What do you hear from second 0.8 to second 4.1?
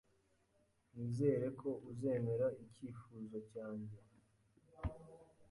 Nizere ko uzemera icyifuzo cyanjye.